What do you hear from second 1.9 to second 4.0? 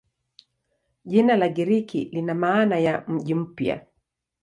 lina maana ya "mji mpya".